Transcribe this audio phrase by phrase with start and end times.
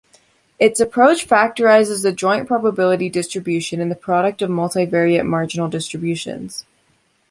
[0.57, 6.65] Its approach factorizes the joint probability distribution in the product of multivariate marginal distributions.